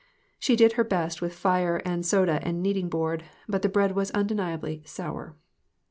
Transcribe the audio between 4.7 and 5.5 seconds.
sour.